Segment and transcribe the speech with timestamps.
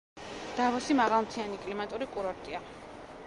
[0.59, 2.63] დავოსი მაღალმთიანი კლიმატური კურორტია.